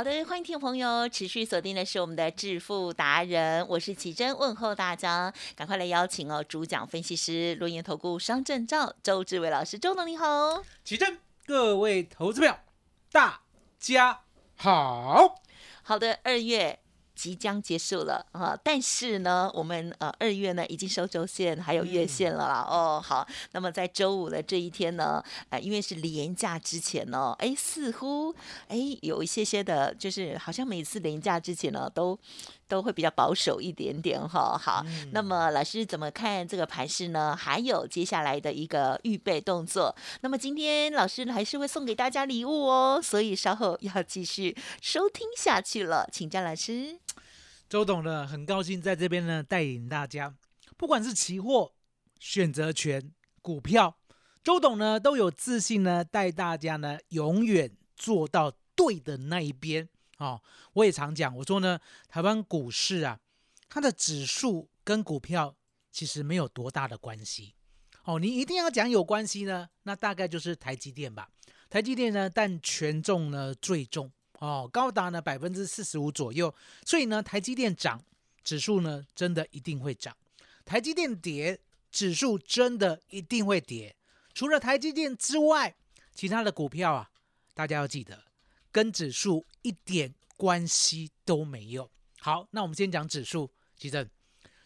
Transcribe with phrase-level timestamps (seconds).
[0.00, 12.60] 好的，欢迎听众朋友持续锁定的是我们的致富达人，我是奇珍，问候大家，赶快来邀请哦，主讲分析师罗研投顾商证照周志伟老师，周总你好，奇珍，各位投资票，
[13.12, 13.42] 大
[13.78, 14.22] 家
[14.56, 15.42] 好。
[15.82, 16.78] 好的，二月。
[17.20, 18.58] 即将结束了啊！
[18.64, 22.66] 但是呢，我们呃二月呢已经收周线还有月线了啦。
[22.66, 28.34] 哦，好，那么在周五的这一天呢，呃，因为是连假之前呢，哎，似乎
[28.68, 32.18] 哎有一些些的，就是好像每次连假之前呢都
[32.70, 34.56] 都会比较保守一点点哈。
[34.56, 37.34] 好，那么老师怎么看这个盘势呢？
[37.36, 39.94] 还有接下来的一个预备动作。
[40.20, 46.98] 那么今天老师还是会送给大家礼物哦，所以稍后要继续收听下去了，请张老师。
[47.68, 50.32] 周董呢，很高兴在这边呢带领大家，
[50.76, 51.72] 不管是期货、
[52.18, 53.96] 选择权、股票，
[54.42, 59.88] 周董呢都有自信呢带大家呢永远做到对的那一边
[60.20, 60.40] 哦。
[60.74, 63.18] 我也常讲，我说呢，台湾股市啊，
[63.68, 65.56] 它的指数跟股票
[65.90, 67.54] 其实没有多大的关系
[68.04, 68.20] 哦。
[68.20, 71.28] 你一定要讲有关系呢，那大概就是台积电吧。
[71.68, 74.12] 台积电呢，但权重呢最重。
[74.38, 76.54] 哦，高达呢百分之四十五左右，
[76.86, 78.02] 所以呢，台积电涨，
[78.42, 80.14] 指数呢真的一定会涨；
[80.64, 81.60] 台积电跌，
[81.90, 83.94] 指数真的一定会跌。
[84.32, 85.76] 除了台积电之外，
[86.14, 87.10] 其他的股票啊，
[87.52, 88.24] 大家要记得，
[88.72, 91.90] 跟指数一点关系都没有。
[92.20, 94.08] 好，那我们先讲指数，奇正，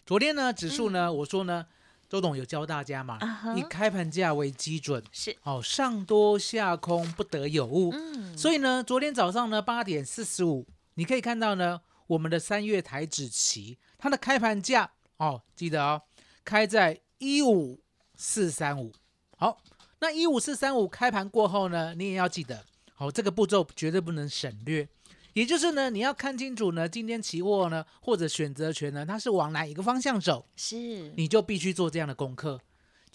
[0.05, 1.67] 昨天呢，指数呢，我说呢。
[2.07, 3.19] 周董有教大家嘛？
[3.57, 7.91] 以开盘价为基准，是哦，上多下空不得有误。
[7.93, 16.03] 嗯，所以呢，昨天早上呢八点四十五，你可以看到呢，我们的三月台指期它的开盘价哦，记得哦，
[16.45, 17.81] 开在一五
[18.15, 18.93] 四三五。
[19.37, 19.59] 好，
[19.99, 24.89] 那一五四三五开盘过后呢，你也要记得，好，这个步骤绝对不能省略。
[25.33, 30.77] 也就是呢，你要看清楚呢，今天期货呢或者选择权呢，它是往哪一个方向走，是，
[31.17, 32.61] 你就必须做这样的功课。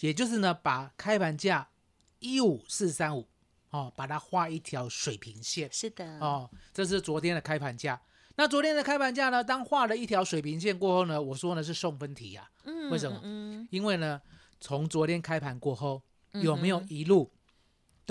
[0.00, 1.70] 也就是呢，把开盘价
[2.18, 3.26] 一五四三五
[3.70, 5.70] 哦，把它画一条水平线。
[5.72, 7.98] 是的，哦，这是昨天的开盘价。
[8.36, 12.50] 那昨天的开盘价呢，当画了一条水平线过后呢，我说呢是送分题啊。
[12.64, 13.18] 嗯，为什么？
[13.22, 14.20] 嗯，因为呢，
[14.60, 16.02] 从昨天开盘过后，
[16.32, 17.30] 有没有一路？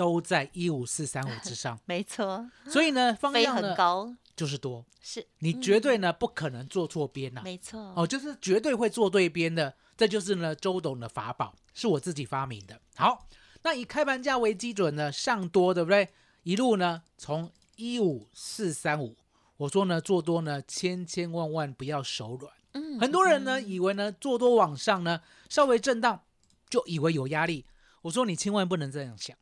[0.00, 2.50] 都在一五四三五之上， 没错。
[2.66, 7.92] 所以呢，方向很高就是多，是你绝对呢不可能做错边呐，没错。
[7.94, 12.80] 哦，就是绝对会做对边的，这就是呢周董的法宝，是我自己发明的。
[12.96, 13.28] 好，
[13.62, 16.08] 那以开盘价为基准呢，上多对不对？
[16.44, 19.14] 一路呢从一五四三五，
[19.58, 22.50] 我说呢做多呢千千万万不要手软。
[22.72, 26.22] 嗯，很多人呢以为呢做多往上呢稍微震荡
[26.70, 27.66] 就以为有压力，
[28.00, 29.36] 我说你千万不能这样想。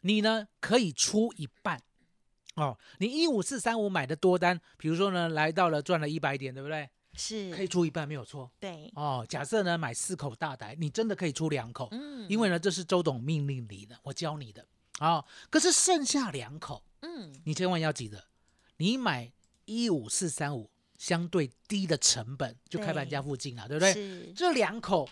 [0.00, 1.80] 你呢可以出一半
[2.56, 6.88] 哦，你一五四三五买的多单，比如说呢来到了赚了一百点，对不对？
[7.14, 8.50] 是，可以出一半没有错。
[8.60, 14.64] 对，哦，假设呢买四口大台，你真的可以出两口，嗯，因为呢这是周董命令你的，我教你的
[14.98, 15.24] 啊。
[15.50, 18.26] 可是剩下两口，嗯，你千万要记得，
[18.76, 19.32] 你买
[19.64, 23.92] 一五四三五相对低的成本，就开盘价附近了，对不对？
[23.92, 25.08] 是，这两口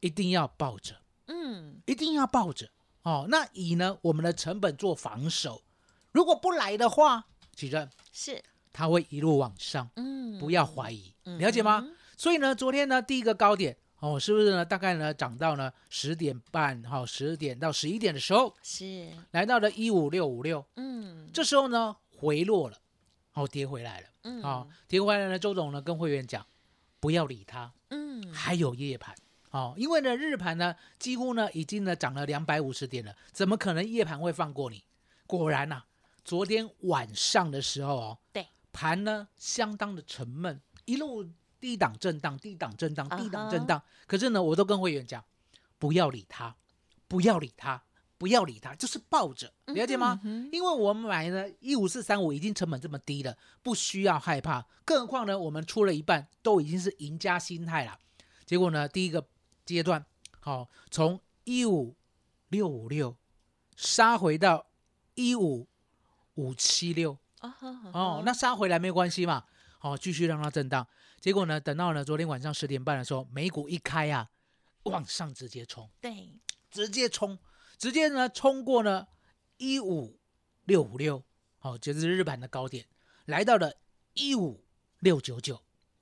[0.00, 2.70] 一定要抱着，嗯，一定要抱着。
[3.06, 5.62] 哦，那以呢我们的成本做防守，
[6.10, 7.24] 如果不来的话，
[7.54, 8.42] 其实是
[8.72, 11.88] 它会一路往上，嗯，不要怀疑，了解吗？
[12.16, 14.64] 所以呢，昨天呢第一个高点哦，是不是呢？
[14.64, 22.76] 大概呢涨到呢十点半，哈，十点到十一点的时候是来到了一五六五六，嗯，这时候呢回落了，
[23.34, 26.44] 哦，跌回来了，嗯，啊，跌回来呢，周总呢跟会员讲
[26.98, 29.14] 不要理他，嗯，还有夜盘。
[29.56, 34.84] 好、因为呢日盘呢几乎呢已经呢涨了两百五十点了，怎么可能夜盘会放过你？
[35.26, 35.82] 果然呐、
[36.24, 41.26] 昨天晚上的时候哦，对，盘呢相当的沉闷，一路
[41.58, 43.82] 低档震荡，低档震荡，低档震荡。
[44.06, 45.24] 可是呢，我都跟会员讲，
[45.78, 46.54] 不要理它，
[47.08, 47.82] 不要理它，
[48.18, 50.20] 不要理它，就是抱着，了解吗？
[50.22, 54.66] 嗯哼因为我们买呢一五四三五已经成本这么低了，不需要害怕。
[54.84, 57.98] 更何况呢，我们出了一半都已经是赢家心态了。
[58.44, 59.26] 结果呢，第一个
[59.66, 60.06] 阶段，
[60.40, 61.94] 好、从一五
[62.48, 63.14] 六五六
[63.76, 64.66] 杀回到
[65.14, 65.68] 一五
[66.36, 67.52] 五七六，哦
[67.92, 69.44] 哦，那杀回来没有关系嘛，
[69.78, 70.86] 好、继续让它震荡。
[71.20, 74.30] 结果呢，等到呢昨天晚上十点半的时候，美股一开啊，
[74.84, 75.90] 往上直接冲。
[76.00, 76.38] 对，
[76.70, 77.36] 直接冲，
[77.76, 79.08] 直接呢冲过呢
[79.56, 80.20] 一五
[80.64, 81.24] 六五六，
[81.58, 82.86] 好，就是日盘的高点，
[83.24, 83.72] 来到了
[84.14, 84.64] 一五
[85.00, 85.60] 六九九，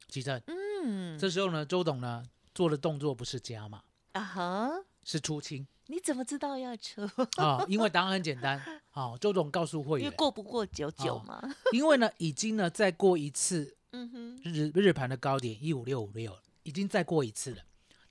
[0.09, 0.43] 奇正。
[0.47, 2.23] 嗯，这时候呢，周董呢
[2.55, 4.71] 做的动作不是加码，啊哈，
[5.03, 7.03] 是出清你怎么知道要出？
[7.37, 11.43] 啊、因为答案很简单，好、周总告诉会员，因为过不过九九哦嘛。
[11.73, 17.63] 因为呢已经呢再过一次 嗯哼，日日盘的高点一五六五六，已经再过一次了，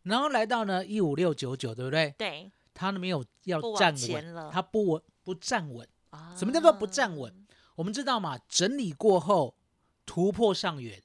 [0.04, 2.14] 然后来到呢一五六九九，对不对？
[2.18, 5.88] 对，他没有要站前了稳，他不稳不站稳。
[6.12, 7.46] 啊什么叫做不站稳？
[7.76, 9.56] 我们知道嘛，整理过后
[10.06, 11.02] 突破上缘，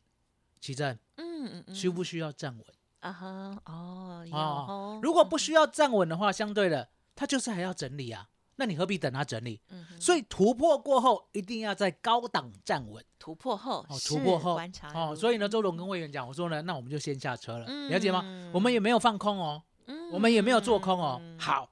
[0.61, 2.67] 奇正嗯嗯嗯，需不需要站稳？
[3.01, 8.29] 啊哈，哦，有哦哦，如果不需要站稳的话，相对的，它就是还要整理啊。
[8.61, 9.61] 那你何必等它整理？
[9.71, 13.97] 嗯所以突破过后，一定要在高档站稳突破后，哦。
[14.05, 18.23] 突破后观察哦，所以呢，周董跟会员讲，我说呢，那我们就先下车了，了解吗？
[18.25, 19.63] 嗯我们也没有放空哦，
[20.11, 21.19] 我们也没有做空哦。
[21.21, 21.71] 嗯，好，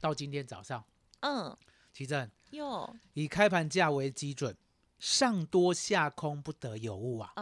[0.00, 0.82] 到今天早上，
[1.20, 1.54] 嗯，
[1.92, 4.56] 奇正哟，以开盘价为基准，
[4.98, 7.32] 上多下空不得有误啊。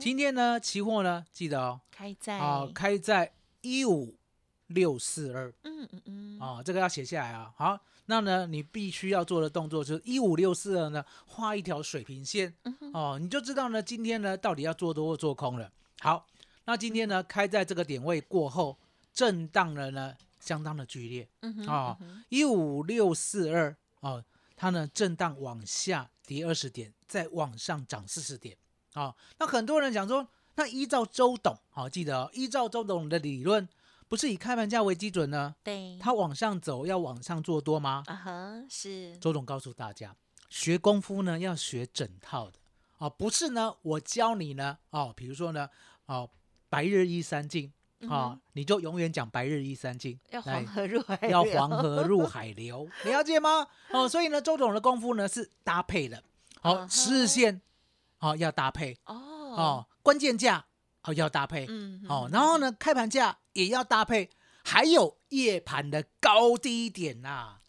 [0.00, 4.16] 今天呢，期货呢，记得哦，开在，啊，开在一五
[4.68, 5.52] 六四二。
[5.62, 7.52] 嗯嗯嗯，啊，这个要写下来啊。
[7.56, 12.54] 好，那呢，你必须要做的动作就是一五六四二呢，画一条水平线。
[12.92, 15.70] 哦，你就知道呢，今天呢到底要做多或做空了。
[16.00, 16.26] 好，
[16.64, 18.76] 那今天呢开在这个点位过后，
[19.12, 21.28] 震荡了呢，相当的剧烈。
[21.42, 24.24] 嗯哼啊一五六四二哦，
[24.56, 28.56] 它呢震荡往下跌二十点，再往上涨四十点
[28.94, 29.14] 啊。
[29.38, 30.26] 那很多人讲说，
[30.56, 33.68] 那依照周董，好、记得哦，依照周董的理论，
[34.08, 35.54] 不是以开盘价为基准呢？
[35.62, 38.02] 对，它往上走要往上做多吗？
[38.06, 40.16] 啊哈，是，周董告诉大家，
[40.48, 42.58] 学功夫呢要学整套的
[42.98, 45.68] 哦，不是呢我教你呢哦，比如说呢
[46.06, 46.30] 哦，
[46.70, 47.72] 白日依山尽
[48.06, 53.66] 嗯哦，你就永远讲白日依山尽，要来黄河入海要流黄河入海流， 了解吗？
[53.90, 56.22] 哦，所以呢，周董的功夫呢是搭配的，
[56.60, 57.60] 好、十日线
[58.20, 58.96] 哦要搭配。
[59.06, 60.64] 哦，哦，关键价
[61.04, 64.30] 哦要搭配，嗯，哦，然后呢，开盘价也要搭配，
[64.64, 67.65] 还有夜盘的高低点呐、哦，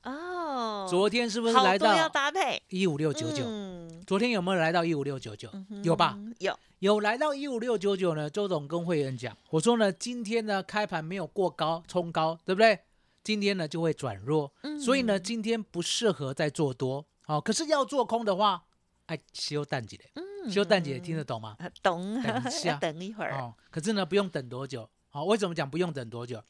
[0.88, 3.44] 昨天是不是好来到搭配，一五六九九？
[3.46, 5.50] 嗯，昨天有没有来到一五六九九
[5.84, 6.18] 有吧？？
[6.40, 8.30] 有，有来到一五六九九呢。
[8.30, 12.80] 周董跟会员讲，我说呢，今天呢开盘没有过高冲高，对不对？
[13.24, 17.06] 今天呢就会转弱，所以呢嗯今天不适合再做多。
[17.26, 18.64] 哦，可是要做空的话，
[19.08, 21.58] 哎，修淡姐，嗯修蛋姐听得懂吗？
[21.60, 24.90] 啊懂，等一下 等一会儿，哦，可是呢，不用等多久。
[25.10, 26.42] 好、为什么讲不用等多久？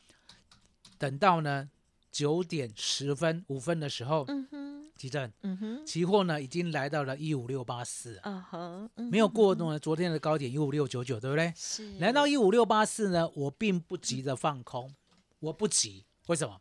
[1.00, 1.70] 等到呢
[2.12, 11.54] 九点十分五分的时候，嗯哼，奇正嗯哼，期货呢已经来到了一五六八四，啊哈，嗯没有过哼呢昨天的高点一五六九九，对不对？
[11.56, 14.94] 是来到一五六八四呢，我并不急着放空，
[15.40, 16.60] 我不急，为什么？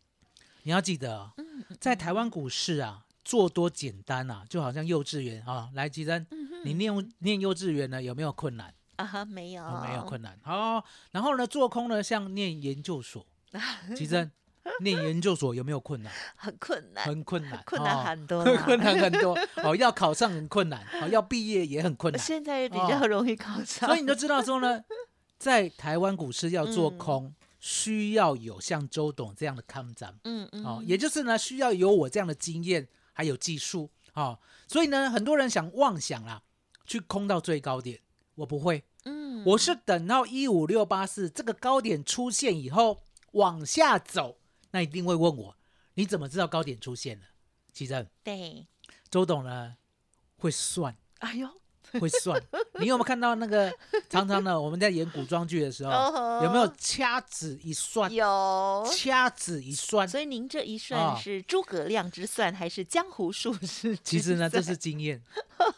[0.63, 1.33] 你要记得、
[1.79, 5.71] 在台湾股市啊，做多简单啊，就好像幼稚园啊。
[5.75, 6.27] 来，吉珍，
[6.65, 8.75] 你念念幼稚园呢有没有困难？
[8.97, 10.37] 啊哈，没有，哦没有困难。
[10.43, 13.25] 好、然后呢，做空呢像念研究所，
[13.95, 14.29] 吉珍，
[14.81, 16.13] 念研究所有没有困难？
[16.37, 19.39] 很困难，很困难，困难哦很多 啦困难很多。
[19.63, 22.23] 哦，要考上很困难，哦，要毕业也很困难。
[22.23, 24.83] 现在比哦较容易考上，所以你就知道说呢，
[25.39, 34.39] 在台湾股市要做嗯空，需要有像周董这样的看涨嗯嗯，哦，也就是呢，需要有我这样的经验还有技术哦。
[34.69, 36.43] 所以呢，很多人想妄想啦，
[36.85, 38.01] 去空到最高点，
[38.37, 43.01] 我不会，嗯，我是等到一五六八四这个高点出现以后
[43.33, 44.39] 往下走，
[44.71, 45.57] 那一定会问我，
[45.95, 47.25] 你怎么知道高点出现了？
[47.73, 48.67] 其实对，
[49.11, 49.77] 周董呢
[50.37, 50.97] 会算。
[51.19, 51.49] 哎呦，
[52.01, 52.41] 会算。
[52.79, 53.73] 你有没有看到那个
[54.09, 54.61] 常常呢？
[54.61, 58.13] 我们在演古装剧的时候，哦有没有掐指一算？
[58.13, 58.87] 有。
[58.93, 60.07] 掐指一算。
[60.07, 63.97] 所以您这一啊算是诸葛亮之算，还是江湖术士？
[64.03, 65.23] 其实呢，这是经验，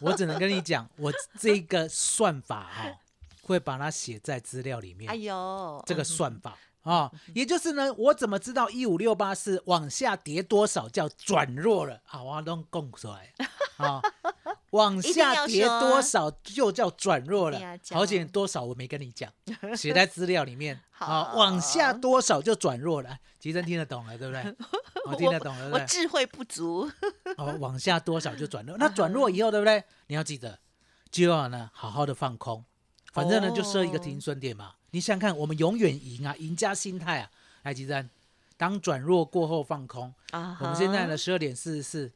[0.01, 3.01] 我只能跟你讲，我这个算法哈、
[3.43, 5.11] 会把它写在资料里面。
[5.11, 12.01] 哎呦，这个嗯算法啊、也就是呢，我怎么知道一五六八是往下跌多少叫转弱了？
[12.07, 13.35] 啊，我都供出来
[13.77, 14.01] 啊，
[14.71, 19.31] 往下跌多少就叫转弱了好险多少我没跟你讲，
[19.77, 23.19] 写在资料里面啊，好往下多少就转弱了。
[23.39, 24.57] 吉珍 听得懂了，对不对？
[25.05, 25.79] 我听得懂了，我？
[25.81, 26.91] 智慧不足，
[27.37, 28.77] 哦，往下多少就转弱。
[28.79, 29.85] 那转弱以后，对不对？
[30.07, 30.59] 你要记得，
[31.11, 32.65] 就要呢好好的放空，
[33.13, 34.73] 反正呢就设一个停损点嘛。
[34.91, 37.31] 你想想看，我们永远赢啊，赢家心态啊。
[37.63, 38.09] 来，吉珍，
[38.57, 42.13] 当转弱过后放空，啊我们现在哈呢十二点四十四，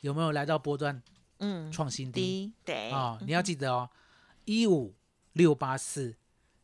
[0.00, 1.00] 有没有来到波段
[1.38, 2.20] 嗯创新低？
[2.20, 2.90] 低对。
[2.90, 3.88] 啊、你要记得哦，
[4.44, 4.94] 一五
[5.34, 6.16] 六八四，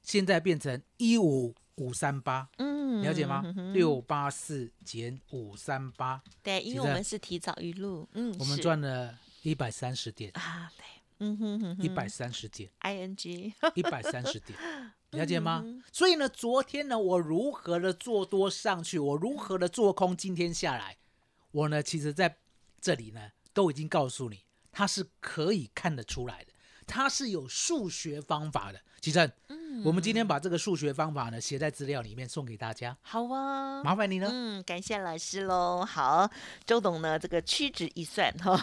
[0.03, 2.49] 现在变成一五五三八。
[2.59, 3.43] 嗯了解吗？
[3.75, 8.63] 六八四减五三八，对，因为我们是提早预录，嗯，我们是。
[8.63, 10.85] 赚了一百三十点，啊，对，
[11.19, 12.71] 嗯哼哼哼，一百三十点。
[12.81, 14.59] i n g，一百三十点，
[15.13, 15.63] 了解吗？
[15.65, 20.99] 嗯所以呢，昨天呢，我如何的做多上去，我如何的做空，今天下来，
[21.53, 22.39] 我呢，其实在
[22.81, 26.53] 这里呢，都已经告诉你，它是可以看得出来的，
[26.87, 28.81] 它是有数学方法的。
[29.01, 29.11] 其
[29.83, 34.29] 实，我们今天把这个数学方法呢写在资料里面送给大家，好啊，麻烦你呢。
[34.31, 35.85] 嗯，感谢老师喽。
[35.85, 36.29] 好，
[36.65, 38.57] 周董呢，这个屈指一算哈，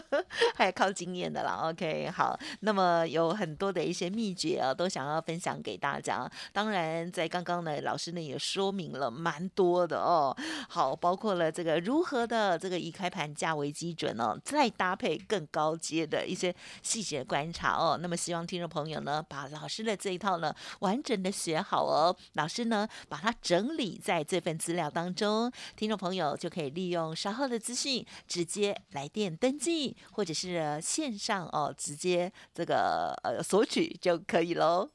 [0.54, 1.60] 还靠经验的啦。
[1.64, 6.30] OK，好，那么有很多的一些秘诀啊，都想要分享给大家。
[6.52, 10.36] 当然，在刚刚呢，老师呢也说明了蛮多的哦。
[10.68, 17.98] 好，包括了这个如何的这个以开盘价为基准哦，再搭配更高阶的一些细节观察哦。
[18.00, 22.16] 那么希望听众朋友呢，把老师的这一套呢完整的学好哦。
[22.34, 34.90] 老师呢把它整理在这份资料当中，听众朋友就可以利用稍后的资讯直接来电登记，或者是线上哦直接这个呃索取就可以喽。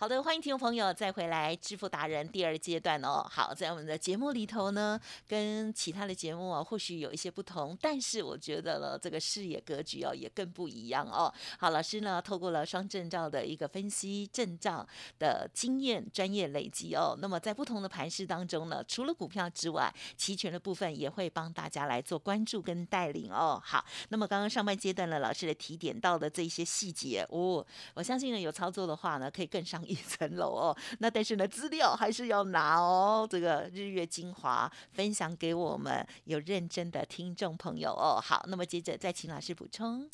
[0.00, 3.22] 好的，欢迎听众朋友再回来《致富达人》第二阶段哦。
[3.30, 11.30] 好，在我们的节目里头呢，跟其他的节目啊，或许有一些不同，但是我觉得呢，这个视野格局哦也更不一样哦。
[11.58, 14.88] 好，老师呢透过了双证照的一个分析证照
[15.18, 23.60] 的经验、专业累积哦，那么在不同的盘势当中呢，除了股票之外，期权的部分也会帮大家来做关注跟带领哦。
[23.62, 30.76] 好，那么刚刚上半阶段呢，老师的提点到的这一些细节哦，我相信呢有操作的话呢，可以更上一层楼哦。
[31.00, 33.26] 那但是呢，资料还是要拿哦。
[33.28, 38.20] 这个日月精华分享给我们有认真的听众朋友哦。
[38.22, 40.08] 好，那么接着再请老师补充。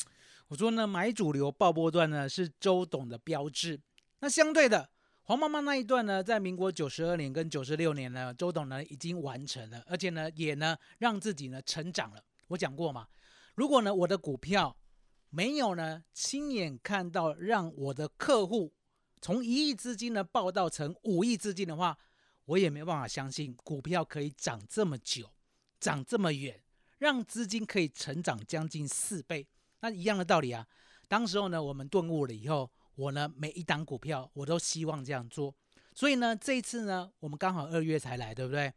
[0.47, 3.79] 我说呢，买主流爆波段呢是周董的标志。
[4.19, 4.89] 那相对的，
[5.23, 12.23] 黄妈妈那一段呢，在民国九十二年跟九十六年呢，周董呢已经完成了，而且呢也呢让自己呢成长了。
[12.47, 13.07] 我讲过嘛，
[13.55, 14.77] 如果呢我的股票
[15.29, 18.71] 没有呢亲眼看到让我的客户
[19.21, 21.97] 从一亿资金呢报到成五亿资金的话，
[22.45, 25.31] 我也没办法相信股票可以涨这么久，
[25.79, 26.61] 涨这么远，
[26.99, 29.47] 让资金可以成长将近四倍。
[29.81, 30.67] 那一样的道理啊。
[31.07, 35.53] 当时候呢，我们顿悟了以后，我呢每一档股票我都希望这样做。
[35.93, 38.71] 所以呢，这一次呢，我们刚好二月才来，对不对？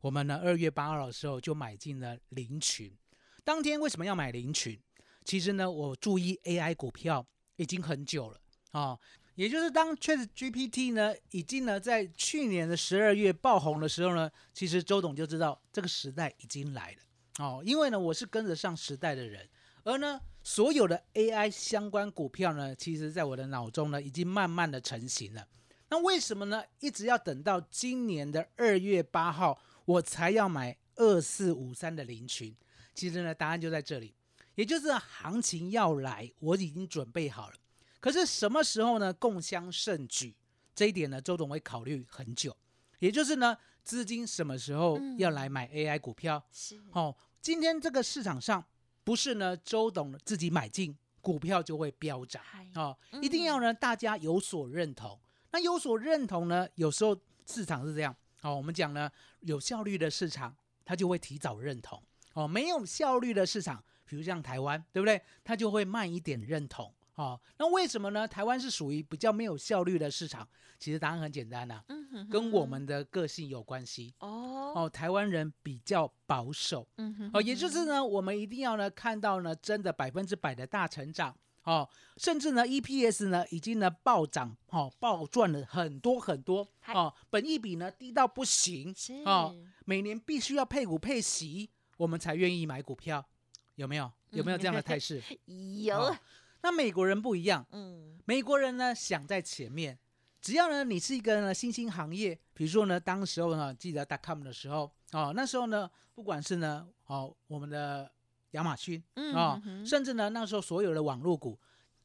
[0.00, 2.96] 我们呢二月八号的时候就买进了林群。
[3.42, 4.78] 当天为什么要买林群？
[5.24, 7.26] 其实呢，我注意 AI 股票
[7.56, 8.40] 已经很久了
[8.70, 8.98] 啊、
[9.38, 16.98] 也就是当 Chat GPT 呢已经呢在去年的十二月爆红的时候呢，其实周董就知道这个时代已经来了
[17.44, 19.48] 哦，因为呢我是跟得上时代的人，
[19.84, 25.46] 而呢所有的 AI 相关股票呢，其实在我的脑中呢已经慢慢的成型了。
[25.88, 26.64] 那为什么呢？
[26.80, 32.52] 一直要等到今年的二月八号，我才要买二四五三的林群？
[32.92, 34.16] 其实呢，答案就在这里，
[34.56, 37.54] 也就是行情要来，我已经准备好了。
[38.00, 39.12] 可是什么时候呢？
[39.12, 40.34] 共襄盛举
[40.74, 42.56] 这一点呢，周董会考虑很久。
[43.00, 46.44] 也就是呢，资金什么时候要来买 AI 股票？
[46.50, 48.64] 是哦，今天这个市场上
[49.04, 55.18] 不是呢，周董自己买进股票就会飙涨嗨哦，一定要呢大家有所认同。
[55.50, 62.02] 那有所认同呢，有时候市场是这样哦，我们讲呢，有效率的市场它就会提早认同
[62.34, 65.20] 哦，没有效率的市场，比如像台湾，对不对？
[65.42, 67.38] 它就会慢一点认同哦。
[67.58, 68.26] 那为什么呢？
[68.26, 70.48] 台湾是属于比较没有效率的市场？
[70.78, 74.14] 其实答案很简单呐、啊嗯哼跟我们的个性有关系。
[74.20, 89.52] 哦哦，台湾人比较保守，嗯哼哦，也就是呢，我们一定要呢看到呢真的百分之百的大成长哦，甚至呢 EPS 呢已经呢暴涨哦，暴赚了很多很多哦，本益比呢低到不行是哦，
[89.84, 93.26] 每年必须要配股配息，我们才愿意买股票，
[93.74, 94.08] 有没有？
[94.30, 95.22] 有没有这样的态势？
[95.82, 96.16] 有哦
[96.62, 99.98] 那美国人不一样，嗯美国人呢想在前面，
[100.40, 108.10] 只要呢你是一个呢新兴行业，比如说呢当时候呢记得 .com 的时候哦，那时候呢不管是呢哦我们的
[108.52, 111.58] 亚马逊嗯啊、嗯甚至呢那时候所有的网络股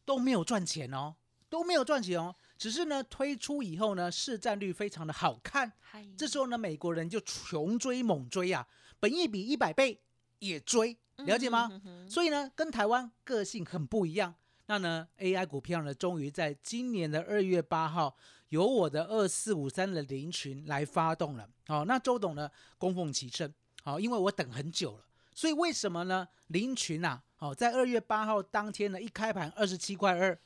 [0.06, 1.16] 都没有赚钱哦，
[1.50, 8.68] 都没有赚钱哦，只是呢推出以后呢市占率非常的好看，嗨这时候呢美国人就穷追猛追啊，
[9.00, 10.00] 本益比一百倍
[10.40, 11.70] 也追，了解吗？
[11.72, 14.36] 嗯哼哼所以呢，跟台湾个性很不一样。
[14.66, 18.16] 那呢，AI 股票呢，终于在今年的二月八号，
[18.50, 21.50] 由我的二四五三的林群来发动了。
[21.68, 23.54] 哦，那周董呢，供奉其盛。
[23.84, 25.06] 好、因为我等很久了，
[25.36, 26.26] 所以为什么呢？
[26.48, 30.40] 林群啊，哦，在二月八号当天呢，一开盘二十七块二，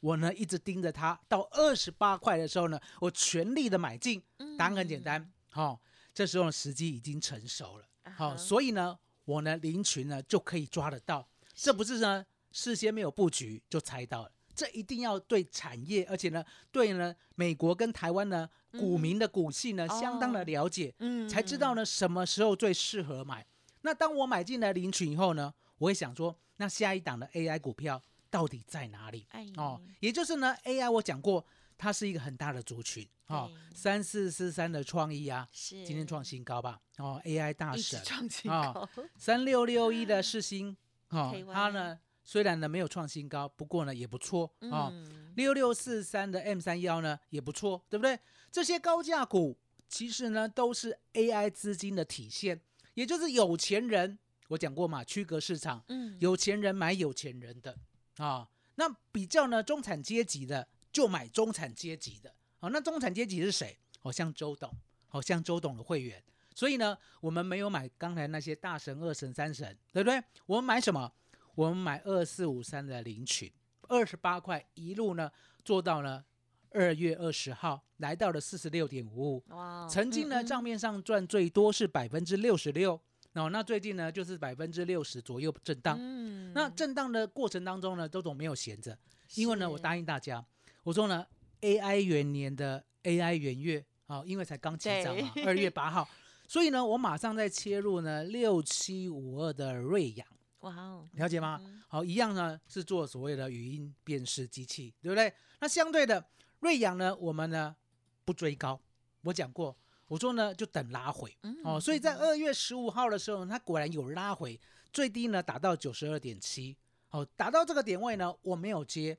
[0.00, 4.22] 我呢一直盯着它，到二十八块的时候呢，我全力的买进。
[4.56, 5.78] 答案很简单，好、
[6.14, 7.84] 这时候时机已经成熟了。
[8.16, 23.46] 好、所以呢，我呢林群呢就可以抓得到，这不是呢事先没有布局就猜到了，这一定要对产业，而且呢对呢美国跟台湾呢股民的股性呢、哦相当的了解，嗯才知道呢什么时候最适合买。
[23.82, 29.26] 那当我买进来领取以后呢，我会想说，那下一档的 AI 股票到底在哪里？
[29.30, 31.44] 哎哦，也就是呢 AI 我讲过，
[31.76, 36.80] 它是一个很大的族群哦对，三四四三的创意啊，是今天创新高吧？
[36.98, 40.76] 哦，AI 大神创新啊高，三六六一的世星，
[41.10, 44.90] 哦它呢虽然呢没有创新高，不过呢也不错哦。
[44.92, 48.18] 嗯六六四三的 M 三幺呢也不错，对不对？
[48.52, 49.56] 这些高价股
[49.88, 52.60] 其实呢都是 AI 资金的体现，
[52.92, 54.18] 也就是有钱人，
[54.48, 57.74] 我讲过嘛，区隔市场，嗯有钱人买有钱人的
[58.18, 58.46] 啊。
[58.74, 62.68] 那比较呢中产阶级的就买中产阶级的啊。
[62.68, 63.78] 那中产阶级是谁？
[64.00, 64.70] 好、像周董，
[65.08, 66.22] 好、像周董的会员。
[66.54, 70.22] 所以呢，我们没有买刚才那些大神、二神、三神，对不对？
[70.44, 71.10] 我们买什么？
[71.58, 73.50] 我们买二四五三的零群，
[73.88, 75.28] 二十八块一路呢
[75.64, 76.24] 做到了
[76.70, 79.34] 二月二十号，来到了四十六点五。
[79.38, 79.44] 五。
[79.90, 82.92] 曾经呢，嗯账面上赚最多是百分之六十六，
[83.32, 85.96] 哦，那最近呢就是百分之六十左右震荡。
[85.98, 86.52] 嗯。
[86.54, 88.96] 那震荡的过程当中呢，周总没有闲着，
[89.34, 90.44] 因为呢，我答应大家，
[90.84, 91.26] 我说呢
[91.62, 96.08] ，AI 元年的 AI 元月啊、因为才刚起涨嘛，二月八号，
[96.46, 100.24] 所以呢，我马上再切入呢六七五二的瑞阳，
[100.60, 101.60] 哇哦，了解吗？
[101.88, 105.32] 好，一样呢是做所谓的语音辨识机器，对不对？
[105.60, 106.24] 那相对的
[106.60, 107.76] 瑞阳呢，我们呢
[108.24, 108.80] 不追高，
[109.22, 109.76] 我讲过，
[110.08, 111.36] 我说呢就等拉回。
[111.42, 114.58] 嗯哦，所以在二月十五号的时候，它果然有拉回，
[114.92, 116.76] 最低呢达到九十二点七，
[117.10, 119.16] 哦，达到这个点位呢我没有接。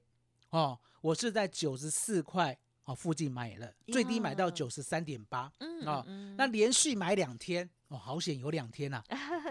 [0.50, 5.52] 哦，我是在九十四块哦附近买了，最低买到九十三点八。
[5.60, 6.36] 嗯哦，嗯。
[6.36, 9.04] 那连续买两天哦，好险有两天呐、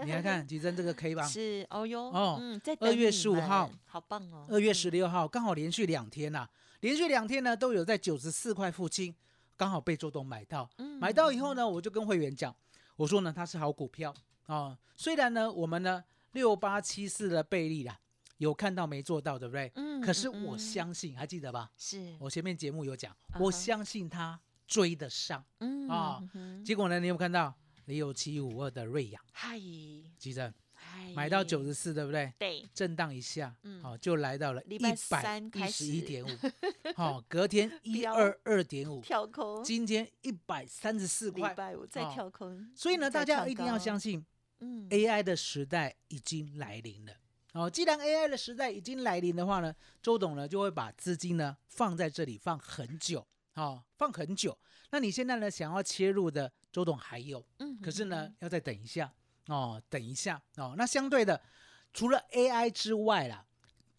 [0.04, 1.22] 你来看吉珍这个 K 吧。
[1.26, 6.48] 是哦哟，哦嗯，在二月十五号，好棒哦，二月十六号刚好连续两天呐、
[6.80, 9.14] 连续两天呢都有在九十四块附近，
[9.56, 10.70] 刚好被周董买到。
[10.78, 12.54] 嗯买到以后呢，我就跟会员讲，
[12.96, 14.14] 我说呢它是好股票
[14.46, 17.98] 啊、虽然呢我们呢六八七四的倍利啦，
[18.38, 19.70] 有看到没做到，对不对？
[19.74, 21.68] 嗯可是我相信，还记得吧？
[21.76, 27.52] 是我前面节目有讲，我相信它追得上嗯啊嗯结果呢，你有没有看到
[27.96, 29.58] 六七五二的瑞阳，嗨。
[30.18, 32.32] 急着嗨，买到九十四，对不对？
[32.38, 33.82] 对，震荡一下，嗯。
[33.82, 34.94] 好、就来到了一百
[35.68, 36.28] 十一点五，
[36.94, 41.54] 好，隔天 一飙二二点五，跳空，今天一百三十四礼块，
[41.90, 42.12] 再哦。
[42.14, 44.24] 跳空，所以呢，大家一定要相信
[44.60, 44.88] 嗯。
[44.90, 47.12] AI 的时代已经来临了。
[47.54, 54.56] 哦，既然 AI 的时代已经来临的话呢，周董呢就会把资金呢放在这里放很久，哦，放很久。
[54.90, 59.12] 那你现在呢想要切入的，周董还有，嗯可是呢要再等一下
[59.46, 60.74] 哦，等一下哦。
[60.76, 61.40] 那相对的，
[61.92, 63.44] 除了 AI 之外啦，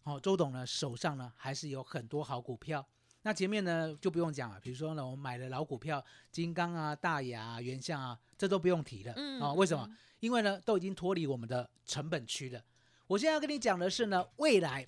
[0.04, 2.86] 哦，周董呢手上呢还是有很多好股票。
[3.22, 6.02] 那前面呢就不用讲了，比如说呢，我们买的老股票，
[6.32, 9.12] 金刚啊、大雅啊、原相啊，这都不用提了。
[9.16, 9.96] 嗯哦，为什么嗯？
[10.20, 12.64] 因为呢都已经脱离我们的成本区了。
[13.06, 14.86] 我现在要跟你讲的是呢，未来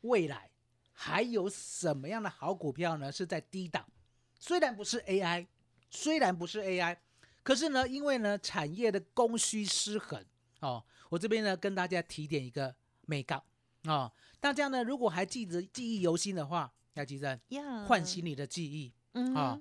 [0.00, 0.50] 未来
[0.92, 3.12] 还有什么样的好股票呢？
[3.12, 3.86] 是在低档，
[4.40, 5.46] 虽然不是 AI，
[5.90, 6.96] 虽然不是 AI，
[7.48, 10.22] 可是呢，因为呢产业的供需失衡
[10.60, 12.74] 哦，我这边呢跟大家提点一个
[13.06, 13.42] 美告
[13.84, 19.58] 哦，大家呢如果还记得记忆犹新的话，要记得呀，唤醒你的记忆嗯啊。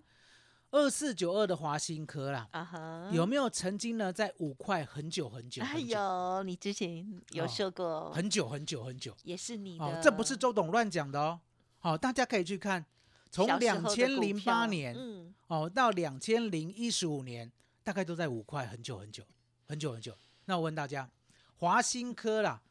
[0.71, 9.15] 二四九二的华新科啦，啊哈，有没有曾经呢在五块很久很久哎呦，你之前有哦说过，很久很久很久？
[9.23, 11.39] 也是你的，哦，这不是周董乱讲的哦。
[11.79, 12.85] 好、大家可以去看，
[13.31, 17.49] 从两千零八年、嗯，哦到两千零一十五年，
[17.87, 19.23] 大概都在五块，很久很久
[19.65, 20.13] 很久很久。
[20.43, 21.09] 那我问大家，
[21.55, 22.61] 华新科啦，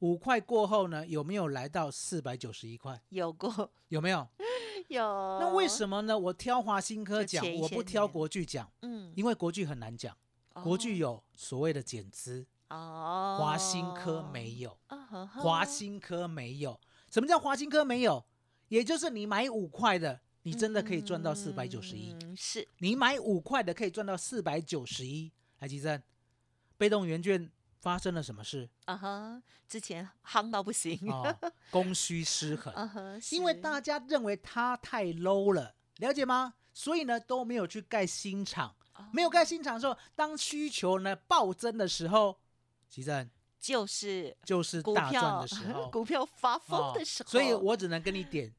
[0.00, 3.00] 五块过后呢，有没有来到四百九十一块？
[3.10, 4.26] 有过，有没有？
[4.90, 5.38] 有。
[5.38, 6.18] 那为什么呢？
[6.18, 10.12] 我挑华新科讲我不挑国巨讲，嗯，因为国巨很难讲，
[10.54, 14.76] 国巨有所谓的减资，哦，华新科没有，
[15.40, 16.80] 华新科没有。
[17.12, 18.26] 什么叫华新科没有？
[18.66, 22.12] 也就是你买五块的，你真的可以赚到四百九十一。
[22.22, 25.32] 嗯是你买五块的可以赚到四百九十一。
[25.58, 26.02] 来，吉珍，
[26.78, 28.68] 被动元券发生了什么事？
[28.84, 31.34] 啊哈，之前夯到不行，哦，
[31.70, 36.54] 供需失衡，啊哈，是因为大家认为它太 low 了，了解吗？
[36.72, 42.36] 所以呢都没有去盖新厂，哦没有盖新厂的时候，当需求呢暴增的时候，
[42.88, 48.52] 吉珍就是就是股大赚票的时候， 股票发疯哦的时候，所以我只能跟你点，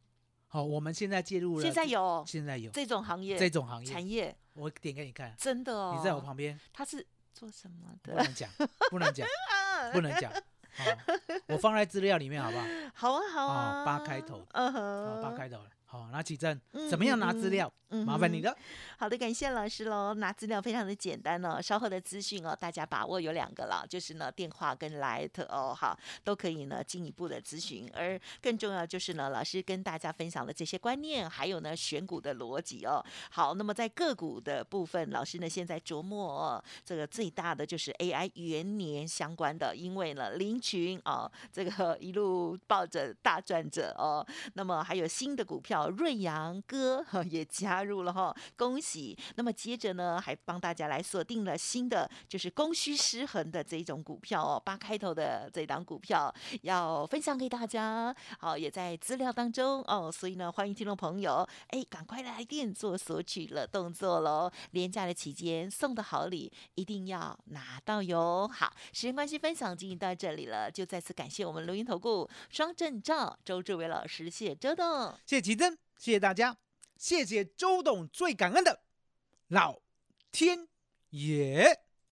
[0.55, 8.23] 好、我们现在介入了，现在有现在有这种行业这种行业，产业我点给你看，真的哦，你在我旁边，他是做什么的不？
[8.23, 8.49] 能讲，
[8.89, 9.27] 不能讲，
[9.91, 10.31] 不能讲。
[10.31, 10.83] 哦，
[11.47, 12.65] 我放在资料里面好不好？
[12.93, 15.69] 好啊，好哦啊，八开头嗯啊，哼，八开头了。
[15.95, 17.71] 好，那启正嗯怎么样拿资料？
[17.89, 18.53] 嗯哼麻烦你了。
[18.97, 20.13] 好的，感谢老师喽。
[20.15, 27.89] 拿资料非常的简单哦，稍后的资讯哦，大家把握有两个了，就是呢电话跟 Light 哦，好都可以呢进一步的咨询。
[27.93, 33.05] 而更重要就是呢，老师跟大家分享的这些观念，还有呢选股的逻辑哦。
[33.29, 49.17] 好，那么在个股的部分，老师呢现在琢磨哦，这个最大的就是 AI 元年相关的，因为呢林群哦，这个 一路抱着大赚者哦，那么还有新的股票瑞阳哥哈 也加入了哈，恭喜！
[49.35, 64.51] 那么接着呢，还帮大家来锁定了新的，就是供需失衡的这种股票哦，八开头的这档股票要分享给大家，好，也在资料当中哦，所以呢，欢迎听众朋友，哎，赶快来电做索取了动作喽！
[64.71, 68.49] 廉价的期间送的好礼一定要拿到哟。
[68.51, 75.13] 好，时间关系，分享进行到这里了，就再次感谢我们录音投顾双证照周志伟老师，谢谢周董。
[75.25, 76.57] 谢谢奇珍，谢谢大家，
[76.97, 78.81] 谢谢周董，最感恩的
[79.47, 79.81] 老
[80.31, 80.67] 天
[81.09, 81.84] 爷。